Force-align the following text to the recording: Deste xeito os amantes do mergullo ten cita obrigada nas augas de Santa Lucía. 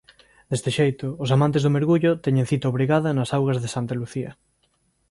Deste 0.49 0.69
xeito 0.77 1.07
os 1.23 1.29
amantes 1.35 1.63
do 1.63 1.73
mergullo 1.77 2.11
ten 2.23 2.35
cita 2.51 2.71
obrigada 2.73 3.09
nas 3.17 3.31
augas 3.37 3.57
de 3.63 3.71
Santa 3.75 3.97
Lucía. 3.99 4.31